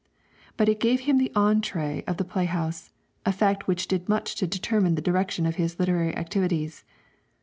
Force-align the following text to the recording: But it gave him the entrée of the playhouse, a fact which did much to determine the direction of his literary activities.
But 0.57 0.67
it 0.67 0.79
gave 0.79 1.01
him 1.01 1.19
the 1.19 1.31
entrée 1.35 2.03
of 2.07 2.17
the 2.17 2.25
playhouse, 2.25 2.89
a 3.23 3.31
fact 3.31 3.67
which 3.67 3.87
did 3.87 4.09
much 4.09 4.33
to 4.37 4.47
determine 4.47 4.95
the 4.95 4.99
direction 5.03 5.45
of 5.45 5.57
his 5.57 5.77
literary 5.79 6.17
activities. 6.17 6.83